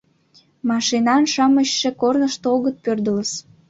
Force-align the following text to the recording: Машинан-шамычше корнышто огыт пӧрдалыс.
Машинан-шамычше 0.69 1.89
корнышто 2.01 2.45
огыт 2.55 2.75
пӧрдалыс. 2.83 3.31